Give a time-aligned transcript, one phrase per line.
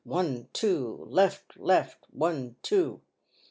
[0.17, 2.99] —one, two!— left, left!— one, two